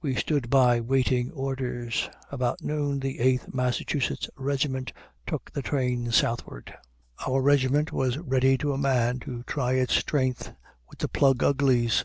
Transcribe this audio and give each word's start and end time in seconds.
We 0.00 0.14
stood 0.14 0.48
by, 0.48 0.78
waiting 0.80 1.32
orders. 1.32 2.08
About 2.30 2.62
noon 2.62 3.00
the 3.00 3.18
Eighth 3.18 3.52
Massachusetts 3.52 4.30
Regiment 4.36 4.92
took 5.26 5.50
the 5.50 5.60
train 5.60 6.12
southward. 6.12 6.72
Our 7.26 7.42
regiment 7.42 7.90
was 7.90 8.16
ready 8.16 8.56
to 8.58 8.72
a 8.74 8.78
man 8.78 9.18
to 9.26 9.42
try 9.42 9.72
its 9.72 9.94
strength 9.96 10.52
with 10.88 10.98
the 11.00 11.08
Plug 11.08 11.42
Uglies. 11.42 12.04